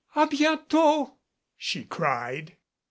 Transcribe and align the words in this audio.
"A 0.15 0.25
bientot," 0.25 1.15
she 1.55 1.83
cried. 1.83 2.57